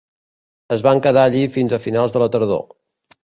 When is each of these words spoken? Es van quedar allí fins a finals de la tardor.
Es 0.75 0.83
van 0.87 1.01
quedar 1.07 1.25
allí 1.29 1.43
fins 1.57 1.77
a 1.77 1.81
finals 1.85 2.15
de 2.17 2.21
la 2.25 2.31
tardor. 2.37 2.65